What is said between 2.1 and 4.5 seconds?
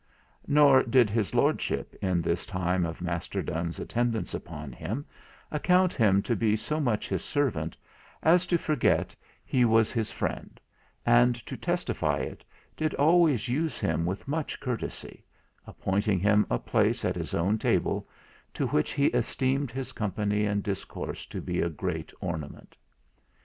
this time of Master Donne's attendance